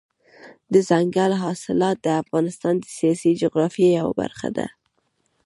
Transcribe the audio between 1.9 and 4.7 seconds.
د افغانستان د سیاسي جغرافیې یوه برخه ده.